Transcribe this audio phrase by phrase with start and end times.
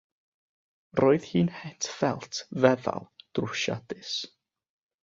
[0.99, 3.07] Roedd hi'n het ffelt feddal,
[3.37, 4.17] drwsiadus.